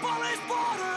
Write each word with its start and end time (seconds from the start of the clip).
police 0.00 0.40
border! 0.48 0.93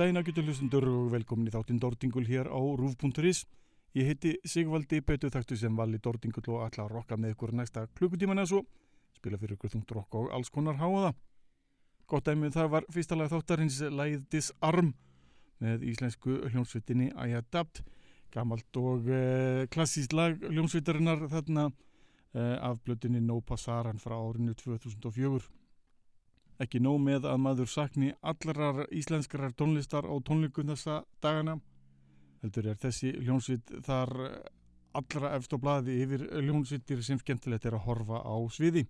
Daginn 0.00 0.16
ágætu 0.16 0.40
hlustundur 0.40 0.86
og 0.88 1.08
velkomin 1.12 1.50
í 1.50 1.52
þáttinn 1.52 1.76
Dordingul 1.76 2.22
hér 2.24 2.48
á 2.48 2.56
rúf.is. 2.56 3.42
Ég 3.92 4.06
heiti 4.08 4.30
Sigvaldi, 4.48 5.02
betur 5.04 5.28
þaktu 5.28 5.58
sem 5.60 5.76
vali 5.76 5.98
Dordingul 6.00 6.40
og 6.54 6.62
ætla 6.64 6.86
að 6.86 6.94
rokka 6.94 7.18
með 7.20 7.34
ykkur 7.34 7.52
næsta 7.52 7.82
klukkutíman 7.98 8.40
eða 8.40 8.48
svo. 8.48 8.60
Spila 9.18 9.36
fyrir 9.36 9.58
ykkur 9.58 9.74
þungt 9.74 9.92
rokk 9.92 10.16
og 10.16 10.30
alls 10.32 10.48
konar 10.48 10.80
háaða. 10.80 11.12
Gott 12.08 12.24
dæmið 12.30 12.56
það 12.56 12.72
var 12.78 12.88
fyrsta 12.96 13.20
lag 13.20 13.28
þáttarins 13.28 13.76
lagið 13.92 14.24
Disarm 14.32 14.94
með 15.60 15.84
íslensku 15.92 16.38
hljómsveitinni 16.48 17.12
I 17.12 17.36
Adapt. 17.36 17.84
Gamalt 18.32 18.80
og 18.80 19.04
uh, 19.04 19.66
klassíst 19.68 20.16
lag 20.16 20.40
hljómsveitarinnar 20.48 21.28
þarna 21.28 21.68
uh, 21.68 22.56
af 22.56 22.80
blötunni 22.88 23.20
No 23.20 23.42
Passaran 23.44 24.00
frá 24.00 24.16
árinu 24.16 24.56
2004 24.56 25.59
ekki 26.60 26.80
nóg 26.84 27.00
með 27.00 27.26
að 27.30 27.42
maður 27.42 27.70
sakni 27.72 28.12
allarar 28.20 28.86
íslenskrar 28.92 29.54
tónlistar 29.56 30.04
á 30.04 30.14
tónleikum 30.26 30.68
þessa 30.72 31.02
dagana 31.24 31.58
heldur 32.42 32.70
er 32.72 32.80
þessi 32.80 33.12
hljónsveit 33.20 33.72
þar 33.86 34.14
allra 34.96 35.34
efst 35.36 35.54
á 35.54 35.58
blaði 35.60 35.98
yfir 36.04 36.26
hljónsveitir 36.40 37.02
sem 37.06 37.20
skemmtilegt 37.20 37.66
er 37.68 37.76
að 37.78 37.86
horfa 37.86 38.22
á 38.24 38.36
sviði. 38.52 38.86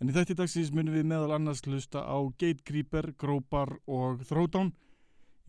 En 0.00 0.08
í 0.08 0.14
þætti 0.16 0.36
dagsins 0.38 0.72
munum 0.72 0.96
við 0.96 1.10
meðal 1.10 1.36
annars 1.36 1.60
hlusta 1.66 2.02
á 2.02 2.18
Gatekeeper, 2.40 3.12
Grópar 3.20 3.76
og 3.86 4.24
Throwdown 4.28 4.72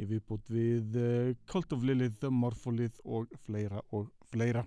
í 0.01 0.07
viðbútt 0.09 0.51
við 0.51 0.97
uh, 0.99 1.31
Cult 1.47 1.73
of 1.75 1.85
Lilith, 1.87 2.27
Morpholith 2.27 2.99
og 3.05 3.31
fleira 3.45 3.81
og 3.95 4.11
fleira 4.31 4.65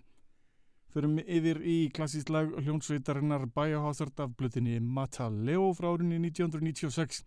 Förum 0.94 1.16
yfir 1.19 1.59
í 1.66 1.88
klassísk 1.91 2.28
lag 2.31 2.53
hljónsveitarinnar 2.55 3.49
Biohazard 3.50 4.21
af 4.22 4.37
blutinni 4.38 4.77
Mata 4.78 5.27
Leo 5.27 5.72
frá 5.75 5.88
árunni 5.91 6.21
1996. 6.28 7.25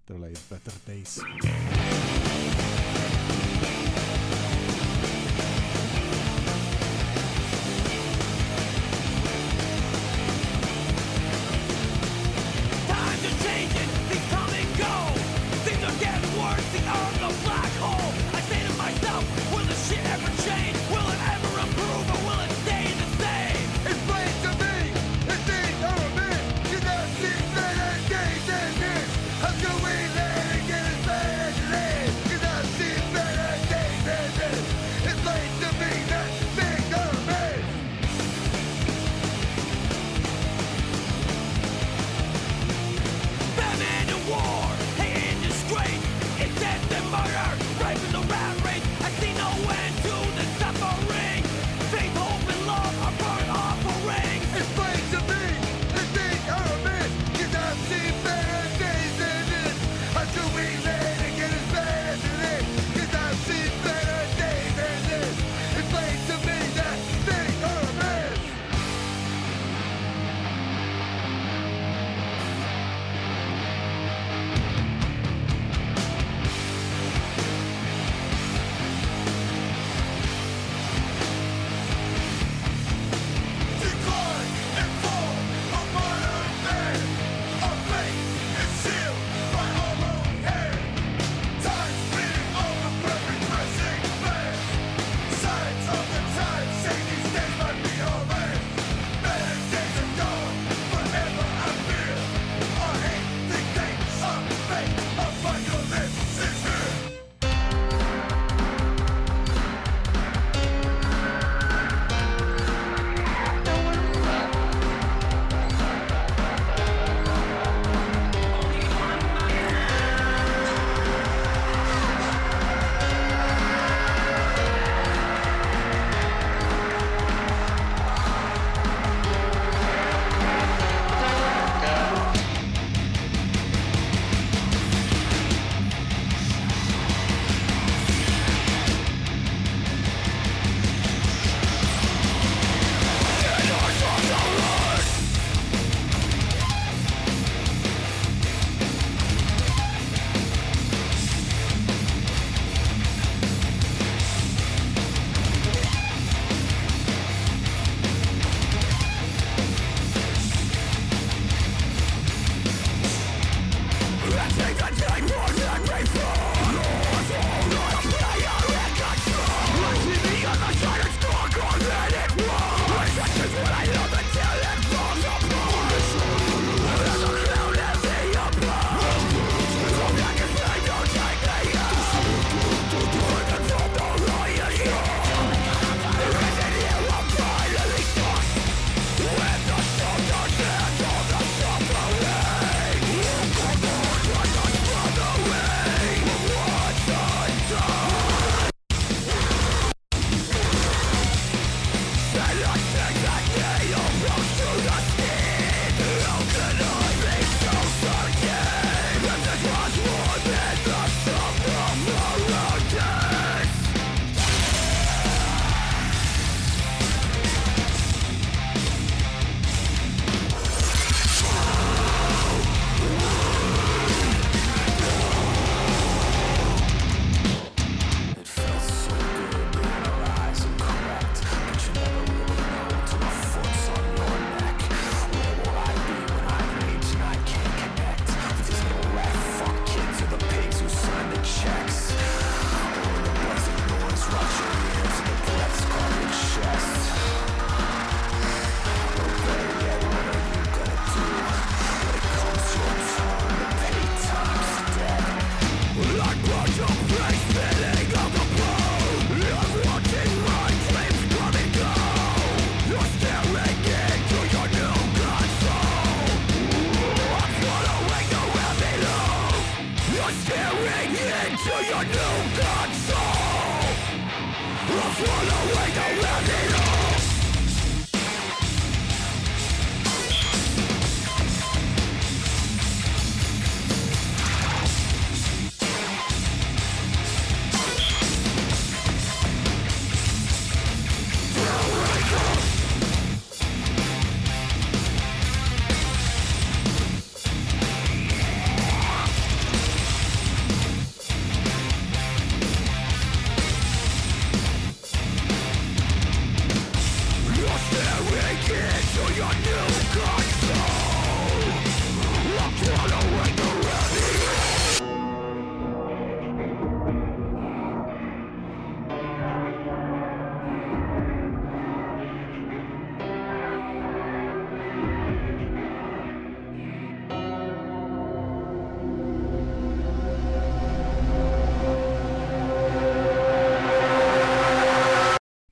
Þetta 0.00 0.16
er 0.16 0.22
lagið 0.24 0.46
Better 0.48 0.80
Days. 0.86 2.09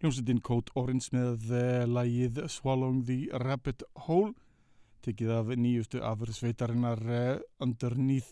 Hljómsveitin 0.08 0.38
Code 0.40 0.72
Orange 0.80 1.10
með 1.12 1.50
uh, 1.52 1.82
lagið 1.84 2.38
Swallowing 2.48 3.02
the 3.04 3.26
Rabbit 3.42 3.82
Hole 4.06 4.30
tekið 5.04 5.32
af 5.36 5.50
nýjustu 5.52 6.00
afur 6.00 6.30
sveitarinnar 6.32 7.02
uh, 7.04 7.42
Underneath 7.60 8.30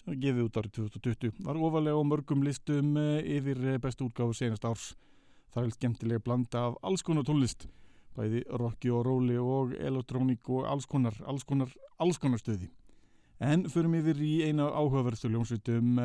sem 0.00 0.16
gefið 0.18 0.48
út 0.48 0.58
árið 0.58 0.72
2020 0.80 1.44
var 1.46 1.60
ofalega 1.62 1.94
á 1.94 2.02
mörgum 2.02 2.42
listum 2.42 2.96
uh, 2.98 3.20
yfir 3.22 3.78
bestu 3.78 4.08
útgáfu 4.08 4.34
senast 4.34 4.66
árs. 4.66 4.88
Það 5.54 5.68
er 5.68 5.76
skemmtilega 5.76 6.24
blanda 6.26 6.64
af 6.72 6.80
alls 6.82 7.06
konar 7.06 7.28
tónlist 7.28 7.68
bæði 8.18 8.42
rocki 8.58 8.90
og 8.90 9.06
róli 9.06 9.38
og 9.38 9.76
elektrónik 9.78 10.50
og 10.50 10.66
alls 10.72 10.90
konar, 10.90 11.14
alls 11.22 11.46
konar, 11.46 11.70
alls 12.02 12.18
konar 12.18 12.42
stöði 12.42 12.66
en 13.38 13.68
förum 13.70 13.94
yfir 14.00 14.18
í 14.26 14.34
eina 14.48 14.66
áhugaverðstu 14.74 15.30
hljómsveitum 15.30 16.02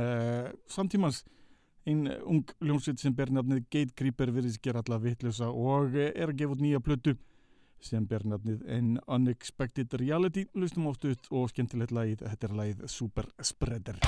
samtímans 0.69 1.24
ein 1.88 2.08
ung 2.27 2.44
hljómsveit 2.60 3.01
sem 3.01 3.15
ber 3.15 3.32
nafnið 3.32 3.65
Gatekeeper 3.72 4.34
virðist 4.36 4.62
gera 4.63 4.84
alla 4.84 5.00
vitlösa 5.01 5.50
og 5.51 5.96
er 5.96 6.27
að 6.27 6.38
gefa 6.41 6.58
út 6.58 6.63
nýja 6.63 6.84
plötu 6.84 7.15
sem 7.84 8.08
ber 8.10 8.25
nafnið 8.25 8.65
An 8.74 8.98
Unexpected 9.08 9.94
Reality. 10.01 10.48
Lustum 10.58 10.89
oft 10.89 11.06
ut 11.06 11.32
og 11.32 11.51
skemmtilegt 11.53 11.94
lagið. 11.96 12.25
Þetta 12.25 12.50
er 12.50 12.58
lagið 12.62 12.89
Super 12.91 13.32
Spreader 13.46 14.01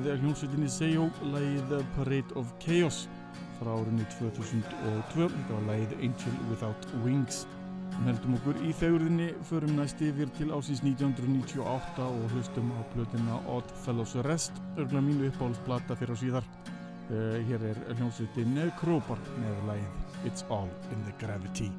hér 0.00 0.16
með 0.16 0.24
hljómsveitinni 0.24 0.68
Seyo 0.72 1.08
lagið 1.32 1.72
Parade 1.96 2.36
of 2.40 2.52
Chaos 2.62 3.04
frá 3.58 3.72
árinu 3.74 4.04
2002 4.16 5.26
þetta 5.28 5.56
var 5.56 5.66
lagið 5.68 5.96
Angel 6.00 6.38
Without 6.48 6.86
Wings 7.04 7.44
heldum 8.06 8.36
okkur 8.38 8.60
í 8.64 8.72
þegurðinni, 8.80 9.28
förum 9.48 9.74
næst 9.76 10.00
yfir 10.04 10.30
til 10.38 10.48
ásins 10.56 10.80
1998 10.86 12.06
og 12.06 12.34
hlustum 12.34 12.72
á 12.72 12.80
plötina 12.94 13.40
Odd 13.50 13.76
Fellows 13.84 14.16
Rest, 14.24 14.56
örgulega 14.78 15.04
mínu 15.10 15.28
uppáhaldsplata 15.28 15.98
fyrir 16.00 16.16
á 16.16 16.18
síðar. 16.22 16.50
Uh, 17.10 17.40
hér 17.50 17.70
er 17.72 17.84
hljómsveitin 17.98 18.60
Krópar 18.80 19.20
með 19.42 19.64
lægið 19.72 20.28
It's 20.30 20.46
All 20.48 20.70
in 20.94 21.08
the 21.08 21.16
Gravity. 21.20 21.72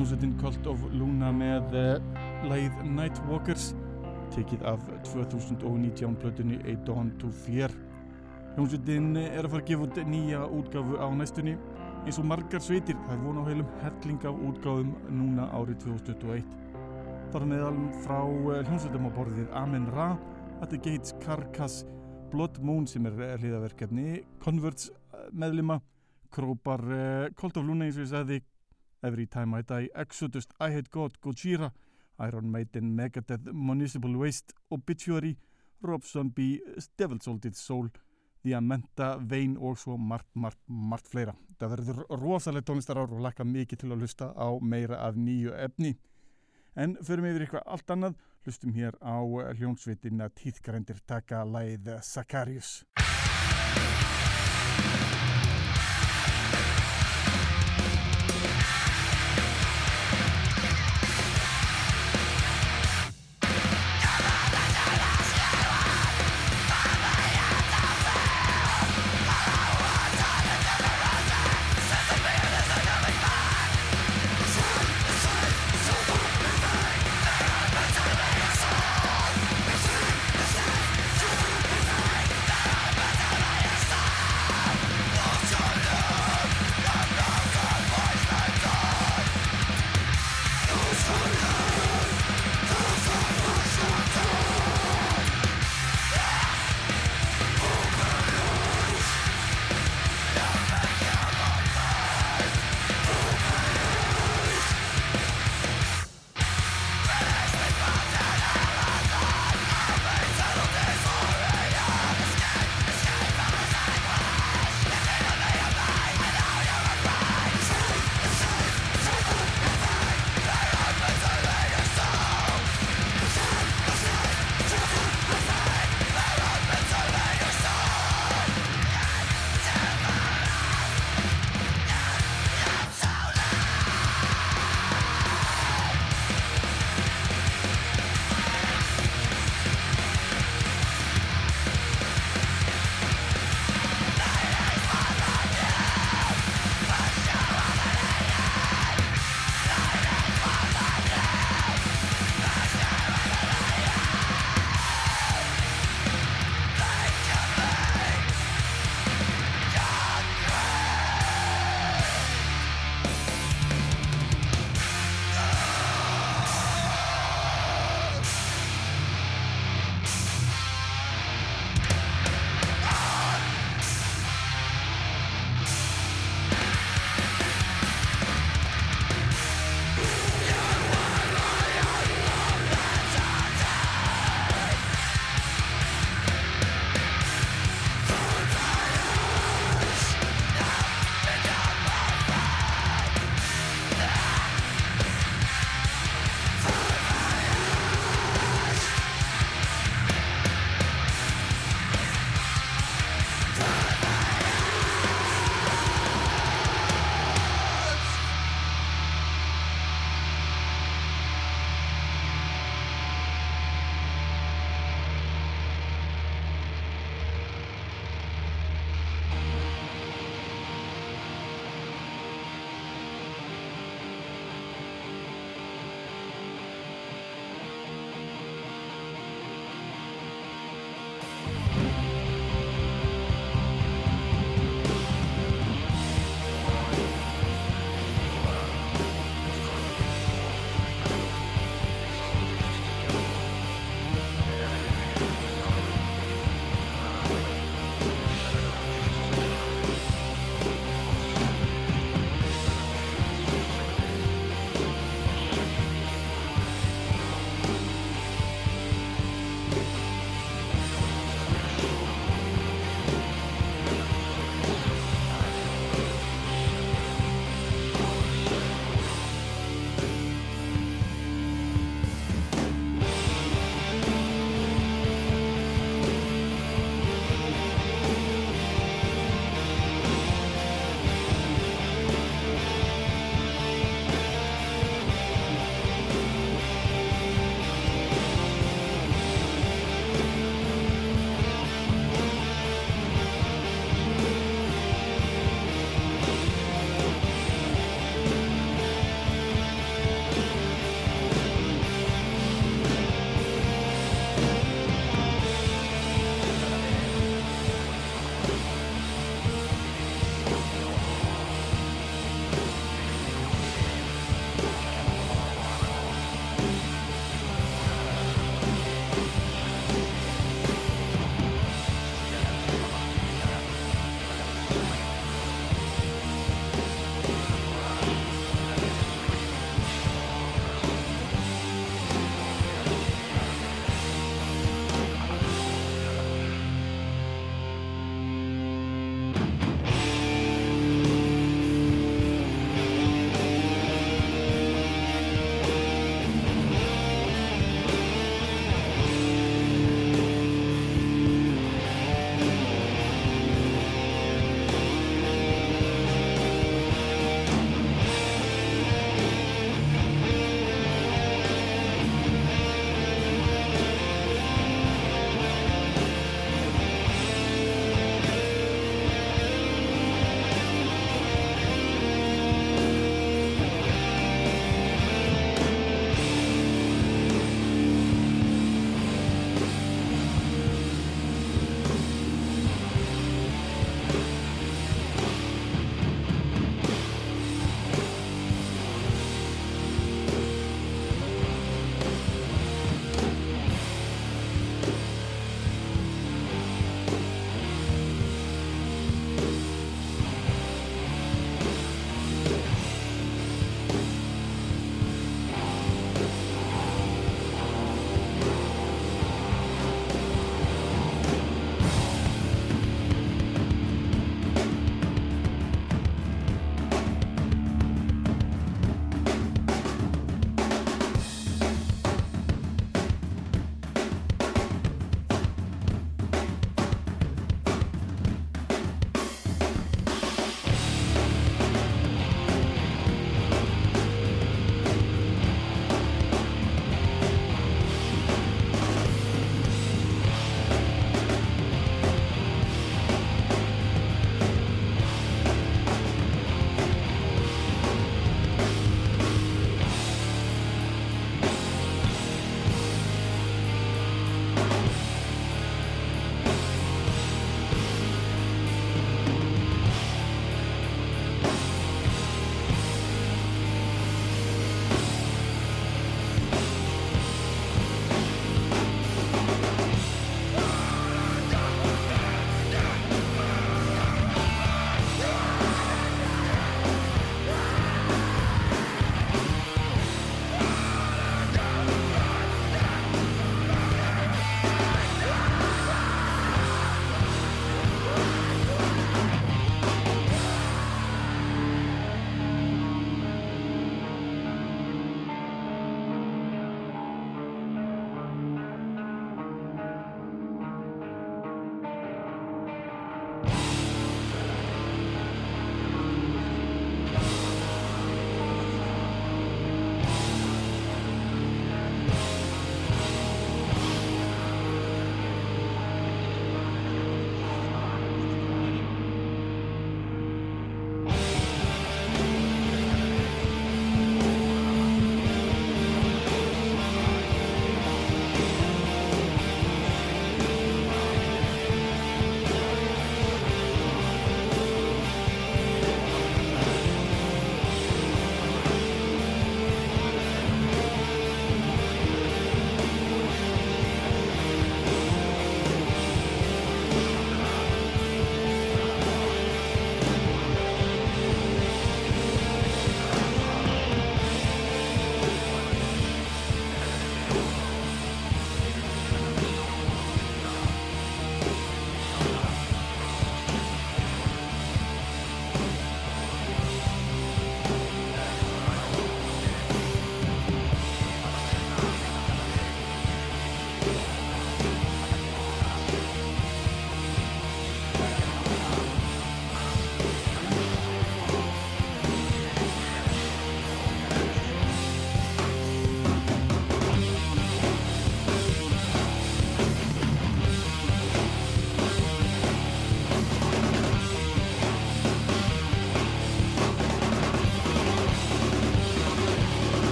Hljómsveitin 0.00 0.38
Cult 0.40 0.66
of 0.70 0.84
Luna 0.96 1.28
með 1.28 1.74
uh, 1.76 1.88
lagið 2.48 2.76
Nightwalkers 2.88 3.66
tekið 4.32 4.62
af 4.70 4.80
2019 5.10 6.14
plötunni 6.22 6.56
A 6.64 6.72
Dawn 6.86 7.10
to 7.20 7.28
Fear. 7.42 7.74
Hljómsveitin 8.54 9.10
er 9.20 9.44
að 9.44 9.50
fara 9.52 9.60
að 9.60 9.66
gefa 9.68 9.84
út 9.84 9.98
nýja 10.08 10.46
útgáfu 10.56 10.96
á 10.96 11.06
næstunni. 11.12 11.52
Eins 12.06 12.16
og 12.16 12.30
margar 12.30 12.64
sveitir 12.64 12.96
er 13.12 13.20
vona 13.20 13.44
á 13.44 13.48
heilum 13.50 13.74
helling 13.82 14.24
af 14.24 14.40
útgáfum 14.48 14.94
núna 15.18 15.50
árið 15.52 15.82
2021 15.84 16.48
þar 17.34 17.46
meðal 17.50 17.82
frá 18.06 18.20
uh, 18.24 18.62
hljómsveitum 18.70 19.04
á 19.04 19.16
borðið 19.18 19.52
Amen 19.52 19.84
Ra 19.92 20.14
At 20.64 20.72
the 20.72 20.80
Gates, 20.80 21.12
Carcass 21.20 21.82
Blood 22.32 22.56
Moon 22.64 22.88
sem 22.88 23.04
er 23.10 23.20
uh, 23.20 23.34
hliðaverkefni 23.36 24.22
Converts 24.40 24.88
meðlima. 25.36 25.82
Krópar 26.32 26.80
Cult 27.36 27.58
of 27.58 27.66
Luna 27.66 27.84
eins 27.84 27.98
og 27.98 28.06
ég 28.06 28.12
sagði 28.14 28.40
Every 29.02 29.26
Time 29.26 29.58
I 29.58 29.62
Die, 29.62 29.88
Exodus, 29.94 30.46
I 30.60 30.70
Hate 30.70 30.90
God, 30.90 31.20
Gojira, 31.20 31.70
Iron 32.18 32.50
Maiden, 32.50 32.94
Megadeth, 32.96 33.52
Municipal 33.52 34.16
Waste, 34.16 34.54
Obituary, 34.70 35.36
Rob 35.82 36.04
Zombie, 36.04 36.60
Devil's 36.96 37.24
Salted 37.24 37.56
Soul, 37.56 37.88
The 38.42 38.54
Amenta, 38.54 39.16
Vein 39.20 39.56
og 39.56 39.78
svo 39.78 39.96
margt, 39.96 40.28
margt, 40.34 40.60
margt 40.66 41.08
fleira. 41.12 41.34
Það 41.60 41.74
verður 41.74 42.04
rosalega 42.20 42.68
tónlistar 42.70 43.00
ár 43.00 43.12
og 43.12 43.20
lakka 43.24 43.44
mikið 43.44 43.82
til 43.82 43.92
að 43.92 44.04
lusta 44.04 44.30
á 44.32 44.48
meira 44.60 45.00
af 45.04 45.16
nýju 45.16 45.52
efni. 45.56 45.94
En 46.76 46.96
förum 47.04 47.28
yfir 47.28 47.44
eitthvað 47.44 47.66
allt 47.66 47.92
annað, 47.96 48.18
lustum 48.46 48.76
hér 48.76 48.96
á 49.04 49.20
hljónsvitina 49.58 50.30
tíðgrændיר 50.32 51.02
taka 51.04 51.44
læð 51.44 51.96
Sakarius. 52.00 52.80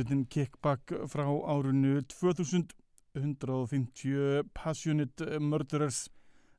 Hljómsveitin 0.00 0.26
Kickback 0.28 0.92
frá 1.08 1.26
árunu 1.28 2.00
2000 2.02 2.72
150 3.14 4.44
Passionate 4.54 5.38
Murderers. 5.38 6.08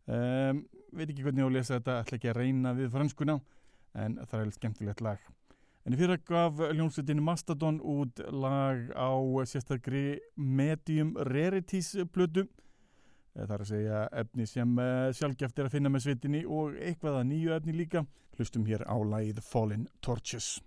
Um, 0.06 0.68
veit 0.94 1.10
ekki 1.10 1.24
hvernig 1.24 1.42
ég 1.42 1.48
á 1.48 1.50
að 1.50 1.56
lesa 1.56 1.78
þetta 1.80 1.96
ætla 2.02 2.18
ekki 2.18 2.30
að 2.30 2.38
reyna 2.38 2.74
við 2.76 2.92
franskuna 2.92 3.38
en 3.96 4.20
það 4.28 4.44
er 4.44 4.52
skemmtilegt 4.58 5.02
lag. 5.02 5.24
En 5.86 5.96
í 5.96 5.98
fyrra 5.98 6.20
gaf 6.22 6.60
hljómsveitin 6.60 7.24
Mastodon 7.24 7.80
út 7.82 8.22
lag 8.30 8.92
á 8.94 9.10
sérstakri 9.50 10.20
Medium 10.36 11.16
Rarities 11.18 11.96
plötu. 12.14 12.46
Það 13.34 13.56
er 13.56 13.66
að 13.66 13.72
segja 13.72 14.06
efni 14.22 14.46
sem 14.46 14.78
sjálfgeft 15.18 15.58
er 15.58 15.72
að 15.72 15.80
finna 15.80 15.90
með 15.90 16.06
sveitinni 16.06 16.44
og 16.46 16.78
eitthvað 16.78 17.24
að 17.24 17.30
nýju 17.32 17.58
efni 17.58 17.80
líka. 17.80 18.06
Hlustum 18.38 18.68
hér 18.70 18.86
á 18.86 18.98
lagið 19.02 19.42
Fallen 19.48 19.88
Torches 20.04 20.60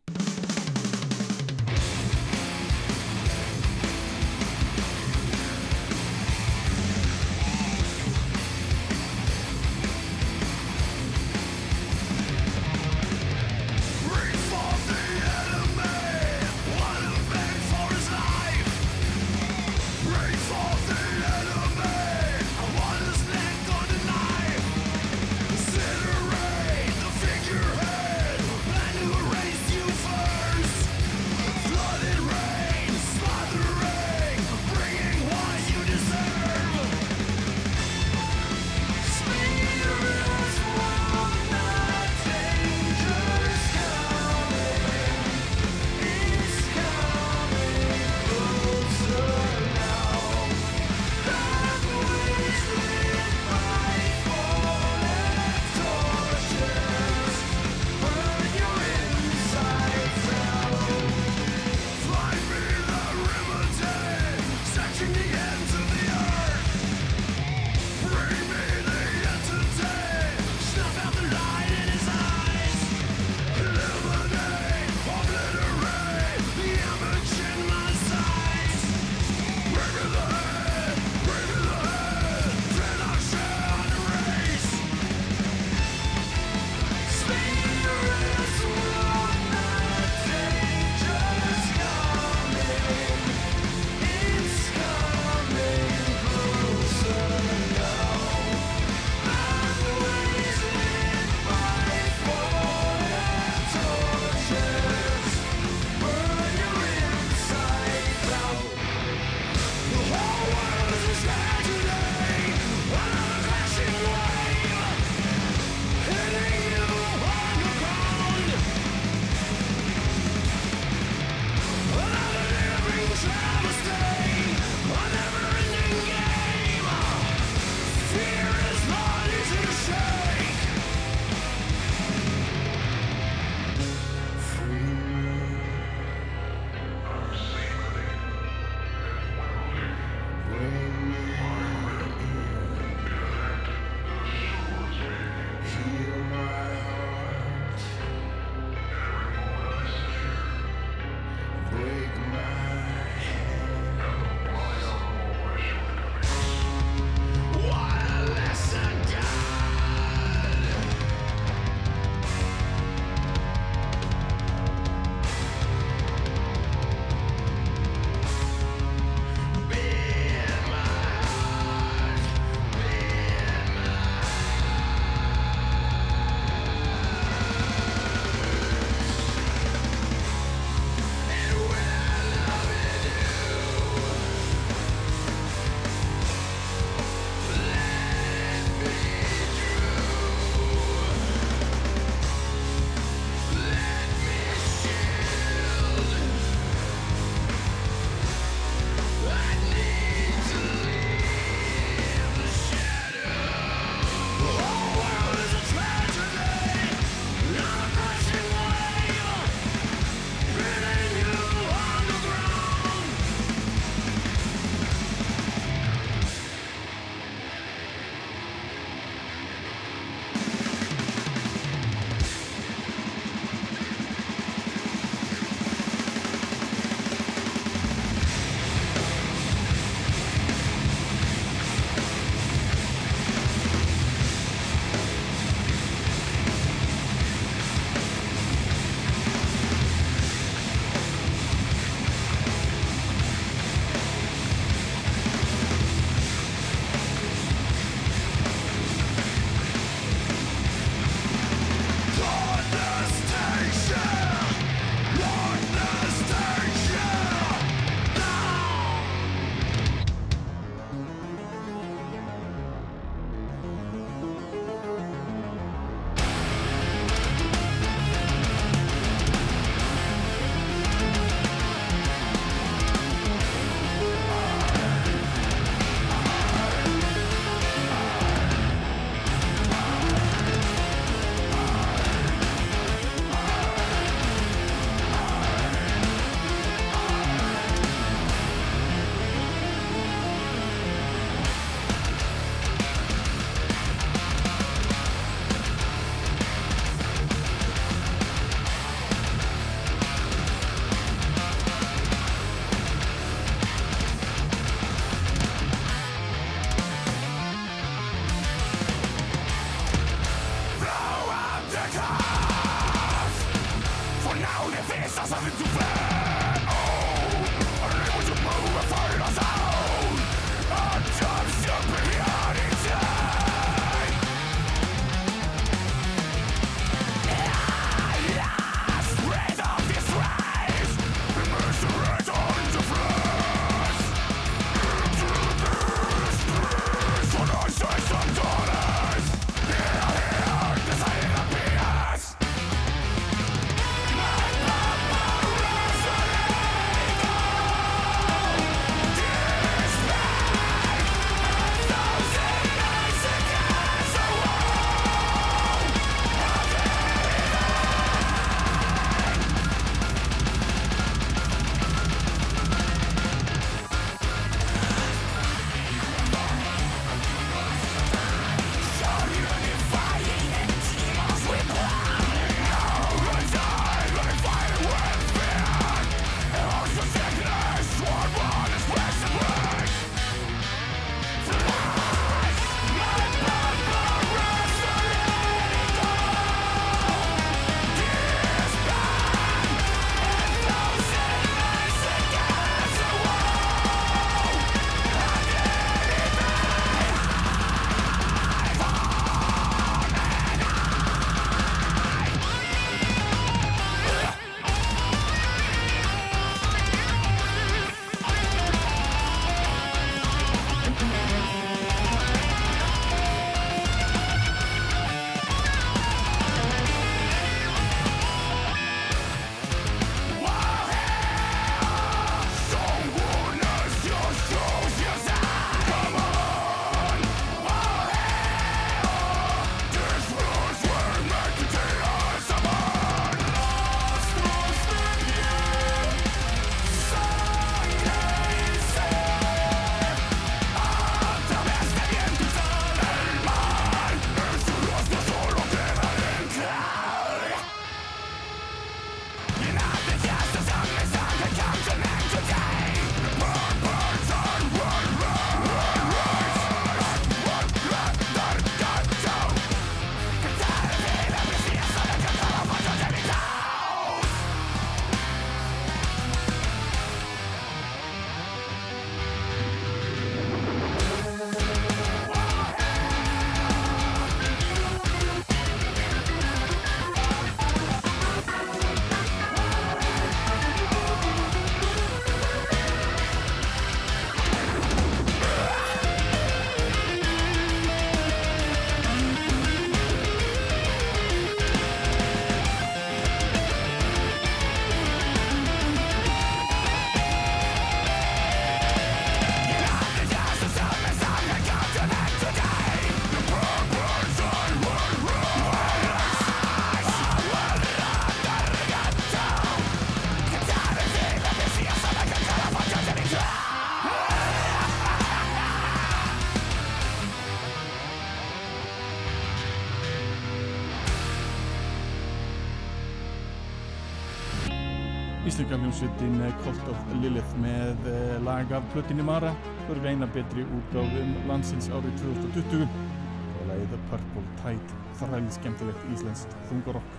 Íslenska 525.75 526.07
hljómsveitin 526.07 526.53
Cult 526.63 526.89
of 526.89 526.99
Lilith 527.21 527.55
með 527.59 528.05
eh, 528.07 528.35
lag 528.47 528.71
af 528.73 528.85
plötinni 528.93 529.25
Mara. 529.27 529.51
Fyrir 529.89 530.07
eina 530.07 530.29
betri 530.31 530.63
útgáfum 530.63 531.33
landsins 531.49 531.89
árið 531.91 532.15
2020 532.21 532.85
og 532.85 533.65
lagið 533.73 533.97
Purple 534.13 534.45
Tide 534.61 535.01
þræli 535.19 535.51
skemmtilegt 535.57 536.07
íslenskt 536.15 536.55
þungarokk. 536.69 537.19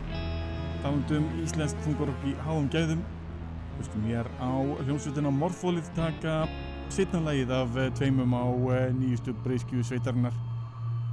Talandum 0.85 1.27
íslenskt 1.43 1.83
þungarokk 1.83 2.25
í 2.31 2.37
háum 2.47 2.71
gæðum 2.71 3.03
hlustum 3.75 4.07
hér 4.07 4.31
á 4.39 4.55
hljómsveitina 4.85 5.35
Morfólið 5.35 5.91
taka 5.99 6.39
setna 6.87 7.25
lagið 7.27 7.55
af 7.59 7.75
eh, 7.75 7.91
tveimum 7.99 8.39
á 8.39 8.45
eh, 8.79 8.89
nýjustu 8.95 9.35
breyskju 9.43 9.83
sveitarinnar. 9.83 10.43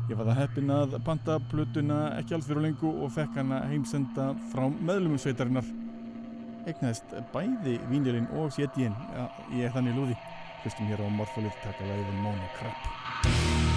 Ég 0.07 0.15
var 0.15 0.31
það 0.31 0.45
heppin 0.45 0.77
að 0.79 1.01
panta 1.03 1.43
plötuna 1.51 2.05
ekki 2.23 2.39
alls 2.39 2.47
fyrir 2.47 2.69
lengu 2.69 2.99
og 3.03 3.17
fekk 3.19 3.43
hana 3.43 3.65
heimsenda 3.73 4.31
frá 4.55 4.69
meðlumum 4.71 5.19
sveitarinnar. 5.19 5.82
Egnaðist 6.71 7.15
bæði 7.33 7.79
vínilinn 7.91 8.31
og 8.39 8.53
sétíinn, 8.55 8.95
ja, 9.17 9.27
ég 9.51 9.67
er 9.67 9.75
þannig 9.75 9.99
lúði. 9.99 10.19
Hlustum 10.63 10.91
hér 10.93 11.03
á 11.03 11.09
morfólið 11.11 11.59
taka 11.65 11.89
læðin 11.91 12.23
Mónu 12.23 12.51
Krapp. 12.59 13.72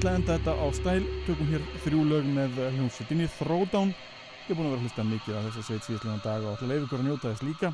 Ætla 0.00 0.12
að 0.14 0.16
enda 0.16 0.34
þetta 0.38 0.52
á 0.56 0.66
stæl, 0.72 1.06
tökum 1.26 1.48
hér 1.50 1.64
þrjú 1.84 2.02
lög 2.08 2.28
með 2.32 2.54
hljómsveitinni 2.72 3.26
Throwdown. 3.34 3.90
Ég 4.46 4.52
er 4.52 4.56
búin 4.56 4.68
að 4.68 4.70
vera 4.70 4.78
að 4.78 4.84
hlusta 4.86 5.04
mikið 5.04 5.34
að 5.36 5.48
þess 5.48 5.60
að 5.60 5.66
segja 5.66 5.82
síðastlega 5.84 6.22
dag 6.24 6.46
og 6.48 6.62
ykkur 6.76 7.02
að 7.02 7.04
njóta 7.04 7.32
þess 7.32 7.44
líka. 7.44 7.70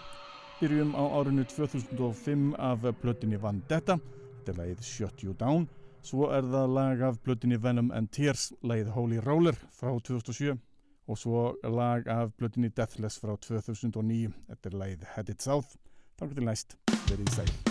Byrjum 0.58 0.90
á 0.98 1.04
árinu 1.06 1.44
2005 1.52 2.48
af 2.58 2.88
plötinni 2.98 3.38
Vendetta, 3.38 3.98
þetta 4.40 4.52
er 4.52 4.58
lagið 4.58 4.82
Shut 4.88 5.22
You 5.22 5.36
Down. 5.38 5.68
Svo 6.02 6.32
er 6.34 6.50
það 6.50 6.74
lag 6.74 7.06
af 7.12 7.22
plötinni 7.22 7.60
Venom 7.62 7.94
and 7.94 8.10
Tears, 8.10 8.48
lagið 8.66 8.90
Holy 8.96 9.22
Roller 9.22 9.62
frá 9.70 9.94
2007 9.94 10.58
og 11.06 11.22
svo 11.22 11.46
lag 11.62 12.10
af 12.10 12.34
plötinni 12.34 12.72
Deathless 12.74 13.22
frá 13.22 13.36
2009, 13.38 14.34
þetta 14.50 14.72
er 14.72 14.78
lagið 14.82 15.08
Headed 15.14 15.46
South. 15.46 15.78
Takk 16.18 16.34
til 16.34 16.50
næst, 16.50 16.74
verið 17.06 17.30
í 17.30 17.38
sæl. 17.38 17.65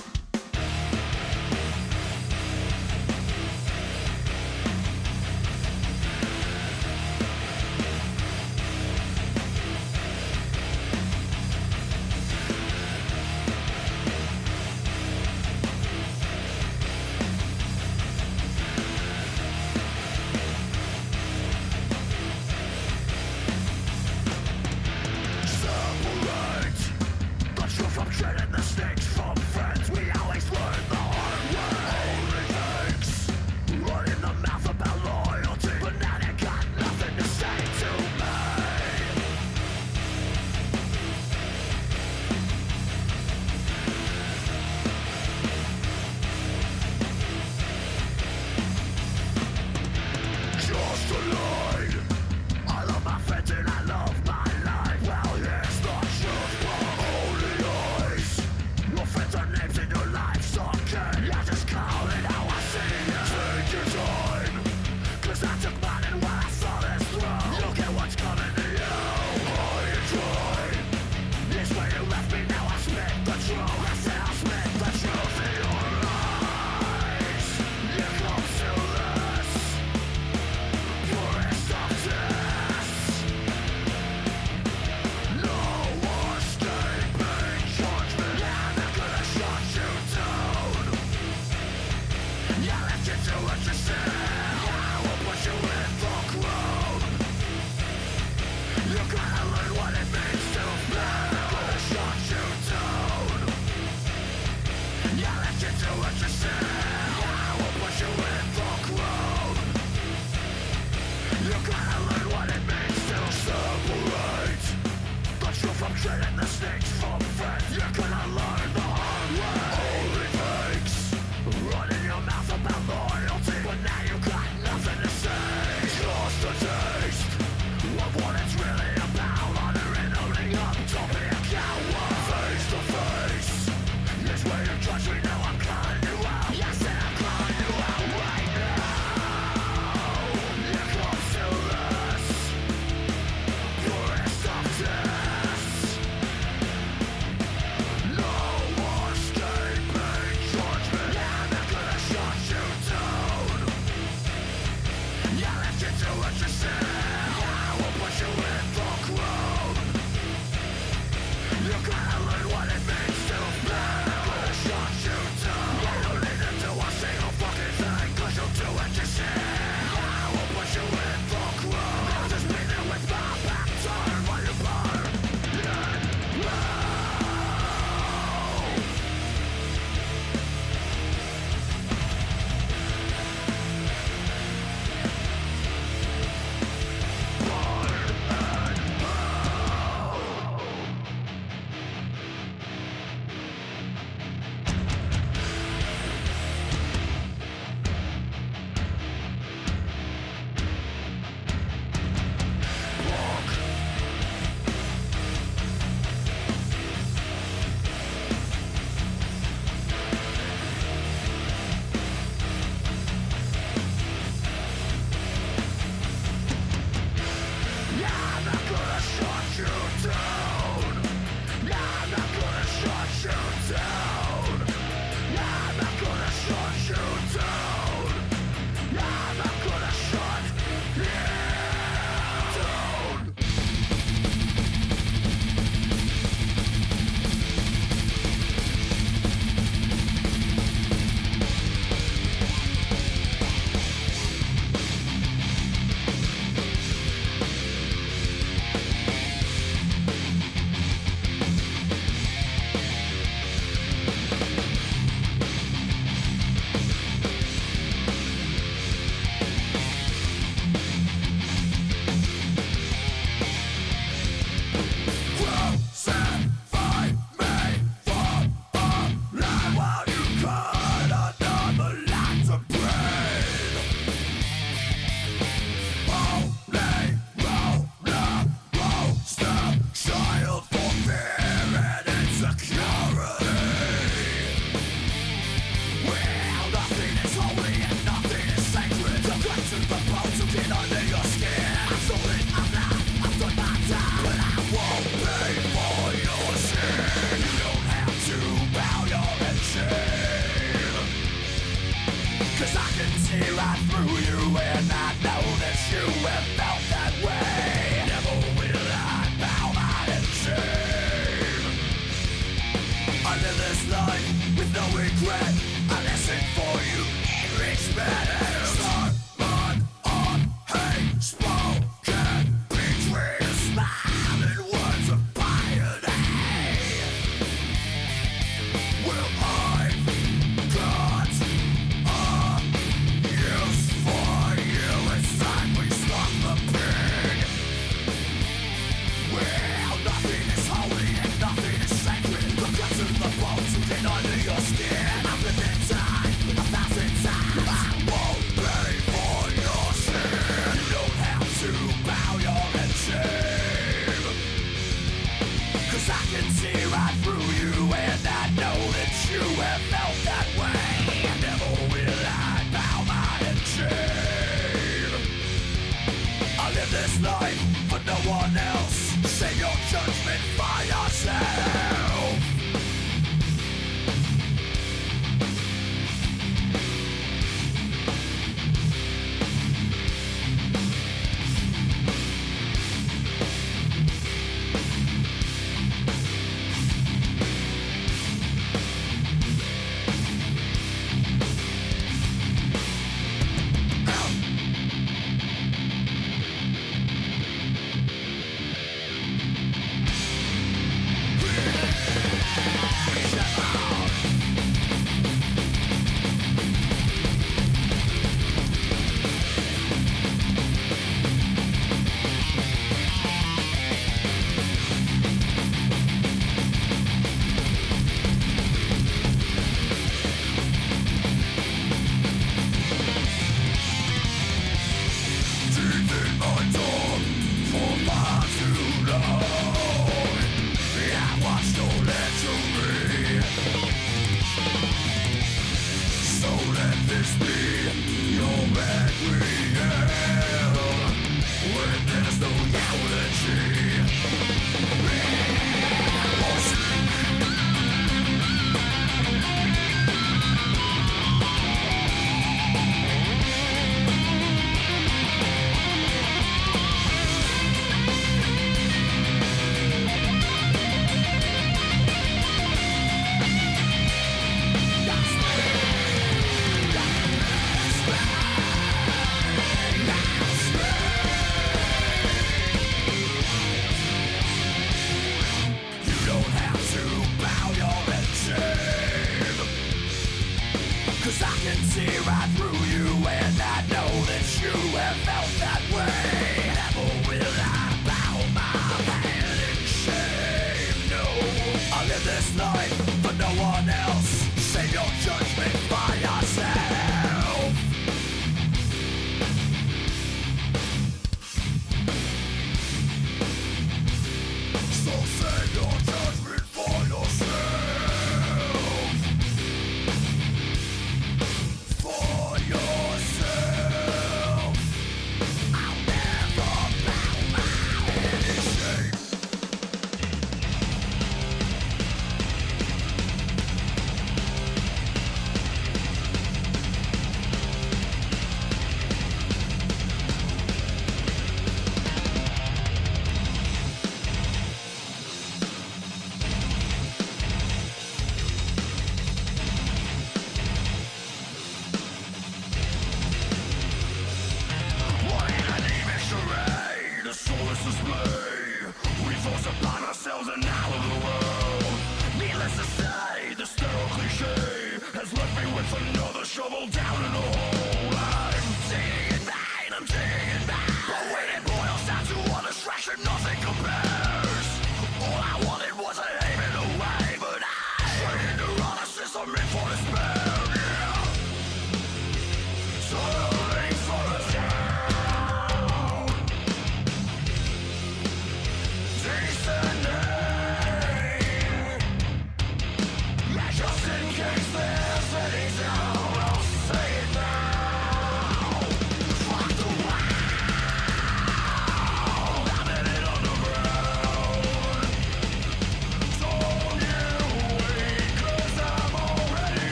down 556.92 557.35